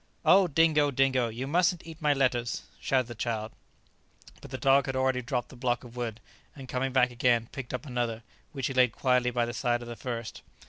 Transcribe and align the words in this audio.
"Oh, 0.25 0.47
Dingo, 0.47 0.89
Dingo! 0.89 1.27
you 1.29 1.45
mustn't 1.45 1.85
eat 1.85 2.01
my 2.01 2.11
letters!" 2.11 2.63
shouted 2.79 3.05
the 3.05 3.13
child. 3.13 3.51
But 4.41 4.49
the 4.49 4.57
dog 4.57 4.87
had 4.87 4.95
already 4.95 5.21
dropped 5.21 5.49
the 5.49 5.55
block 5.55 5.83
of 5.83 5.95
wood, 5.95 6.19
and 6.55 6.67
coming 6.67 6.91
back 6.91 7.11
again, 7.11 7.49
picked 7.51 7.71
up 7.71 7.85
another, 7.85 8.23
which 8.51 8.65
he 8.65 8.73
laid 8.73 8.93
quietly 8.93 9.29
by 9.29 9.45
the 9.45 9.53
side 9.53 9.83
of 9.83 9.87
the 9.87 9.95
first. 9.95 10.41